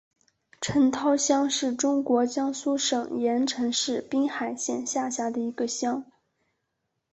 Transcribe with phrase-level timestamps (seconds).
[0.61, 6.03] 陈涛乡是中国江苏省盐城市滨海县下辖的一个乡。